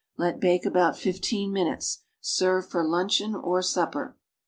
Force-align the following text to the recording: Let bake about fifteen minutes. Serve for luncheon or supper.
Let 0.17 0.39
bake 0.39 0.65
about 0.65 0.97
fifteen 0.97 1.53
minutes. 1.53 1.99
Serve 2.21 2.67
for 2.67 2.83
luncheon 2.83 3.35
or 3.35 3.61
supper. 3.61 4.17